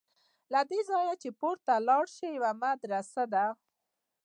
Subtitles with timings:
[0.53, 3.45] له دې ځایه چې پورته لاړ شې یوه مدرسه ده.